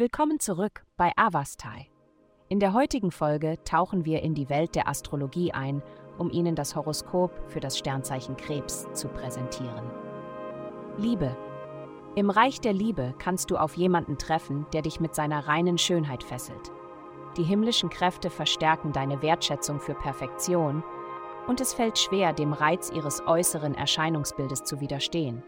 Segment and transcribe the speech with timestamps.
[0.00, 1.88] Willkommen zurück bei Avastai.
[2.48, 5.82] In der heutigen Folge tauchen wir in die Welt der Astrologie ein,
[6.18, 9.90] um Ihnen das Horoskop für das Sternzeichen Krebs zu präsentieren.
[10.98, 11.36] Liebe.
[12.14, 16.22] Im Reich der Liebe kannst du auf jemanden treffen, der dich mit seiner reinen Schönheit
[16.22, 16.70] fesselt.
[17.36, 20.84] Die himmlischen Kräfte verstärken deine Wertschätzung für Perfektion
[21.48, 25.42] und es fällt schwer, dem Reiz ihres äußeren Erscheinungsbildes zu widerstehen.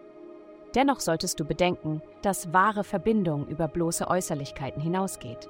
[0.74, 5.48] Dennoch solltest du bedenken, dass wahre Verbindung über bloße Äußerlichkeiten hinausgeht.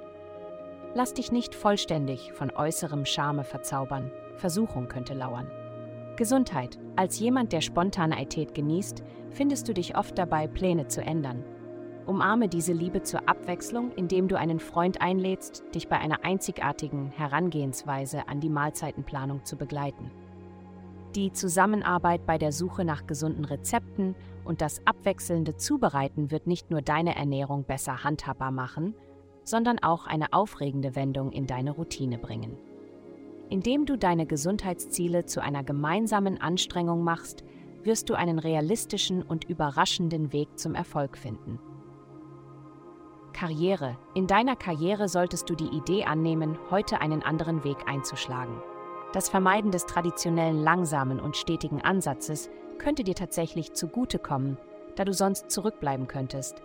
[0.95, 4.11] Lass dich nicht vollständig von äußerem Charme verzaubern.
[4.37, 5.51] Versuchung könnte lauern.
[6.16, 6.78] Gesundheit.
[6.97, 11.45] Als jemand, der Spontaneität genießt, findest du dich oft dabei, Pläne zu ändern.
[12.06, 18.27] Umarme diese Liebe zur Abwechslung, indem du einen Freund einlädst, dich bei einer einzigartigen Herangehensweise
[18.27, 20.11] an die Mahlzeitenplanung zu begleiten.
[21.14, 24.14] Die Zusammenarbeit bei der Suche nach gesunden Rezepten
[24.45, 28.95] und das abwechselnde Zubereiten wird nicht nur deine Ernährung besser handhabbar machen,
[29.45, 32.56] sondern auch eine aufregende Wendung in deine Routine bringen.
[33.48, 37.42] Indem du deine Gesundheitsziele zu einer gemeinsamen Anstrengung machst,
[37.83, 41.59] wirst du einen realistischen und überraschenden Weg zum Erfolg finden.
[43.33, 43.97] Karriere.
[44.14, 48.61] In deiner Karriere solltest du die Idee annehmen, heute einen anderen Weg einzuschlagen.
[49.12, 54.56] Das Vermeiden des traditionellen langsamen und stetigen Ansatzes könnte dir tatsächlich zugutekommen,
[54.94, 56.62] da du sonst zurückbleiben könntest.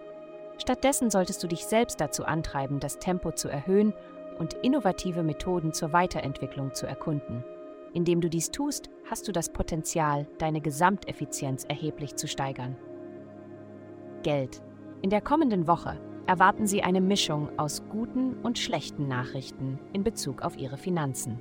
[0.58, 3.94] Stattdessen solltest du dich selbst dazu antreiben, das Tempo zu erhöhen
[4.38, 7.44] und innovative Methoden zur Weiterentwicklung zu erkunden.
[7.94, 12.78] Indem du dies tust, hast du das Potenzial, deine Gesamteffizienz erheblich zu steigern.
[14.22, 14.62] Geld.
[15.02, 20.42] In der kommenden Woche erwarten Sie eine Mischung aus guten und schlechten Nachrichten in Bezug
[20.42, 21.40] auf Ihre Finanzen.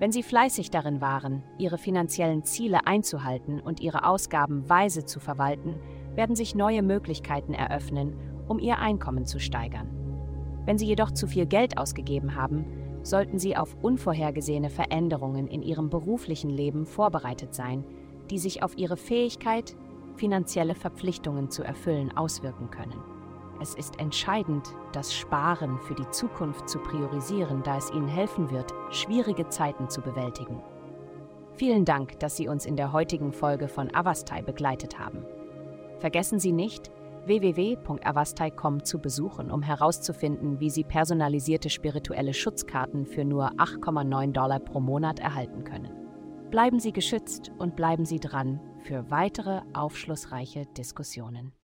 [0.00, 5.74] Wenn Sie fleißig darin waren, Ihre finanziellen Ziele einzuhalten und Ihre Ausgaben weise zu verwalten,
[6.14, 8.16] werden sich neue Möglichkeiten eröffnen,
[8.48, 9.90] um Ihr Einkommen zu steigern.
[10.64, 12.64] Wenn Sie jedoch zu viel Geld ausgegeben haben,
[13.02, 17.84] sollten Sie auf unvorhergesehene Veränderungen in Ihrem beruflichen Leben vorbereitet sein,
[18.30, 19.76] die sich auf Ihre Fähigkeit,
[20.16, 23.19] finanzielle Verpflichtungen zu erfüllen, auswirken können.
[23.60, 28.72] Es ist entscheidend, das Sparen für die Zukunft zu priorisieren, da es Ihnen helfen wird,
[28.90, 30.62] schwierige Zeiten zu bewältigen.
[31.54, 35.26] Vielen Dank, dass Sie uns in der heutigen Folge von Avastai begleitet haben.
[35.98, 36.90] Vergessen Sie nicht,
[37.26, 44.80] www.avastai.com zu besuchen, um herauszufinden, wie Sie personalisierte spirituelle Schutzkarten für nur 8,9 Dollar pro
[44.80, 45.92] Monat erhalten können.
[46.50, 51.52] Bleiben Sie geschützt und bleiben Sie dran für weitere aufschlussreiche Diskussionen.